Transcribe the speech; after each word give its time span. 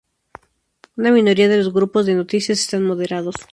Una 0.97 1.11
minoría 1.11 1.47
de 1.47 1.57
los 1.57 1.71
grupos 1.71 2.07
de 2.07 2.15
noticias 2.15 2.59
están 2.59 2.83
moderados. 2.87 3.35